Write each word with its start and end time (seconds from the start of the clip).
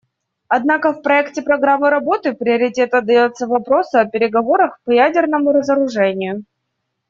Однако 0.47 0.93
в 0.93 1.03
проекте 1.03 1.43
программы 1.43 1.91
работы 1.91 2.33
приоритет 2.33 2.95
отдается 2.95 3.45
вопросу 3.45 3.99
о 3.99 4.05
переговорах 4.07 4.79
по 4.83 4.89
ядерному 4.89 5.51
разоружению. 5.51 6.43